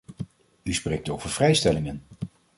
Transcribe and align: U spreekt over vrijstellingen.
U 0.63 0.73
spreekt 0.73 1.09
over 1.09 1.29
vrijstellingen. 1.29 2.03